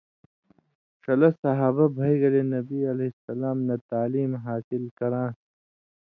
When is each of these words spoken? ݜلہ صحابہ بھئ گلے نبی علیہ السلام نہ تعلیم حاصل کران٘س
ݜلہ 1.01 1.29
صحابہ 1.41 1.85
بھئ 1.95 2.13
گلے 2.21 2.41
نبی 2.55 2.79
علیہ 2.91 3.11
السلام 3.15 3.57
نہ 3.67 3.75
تعلیم 3.91 4.31
حاصل 4.45 4.83
کران٘س 4.97 5.37